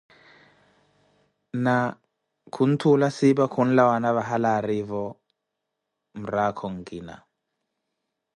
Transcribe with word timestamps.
Na 1.65 1.75
khunthuula 2.57 3.07
Siipa 3.17 3.45
khunlawana 3.53 4.09
vahali 4.17 4.49
aarivo 4.55 5.03
mraakho 6.21 6.67
nkina. 6.77 7.15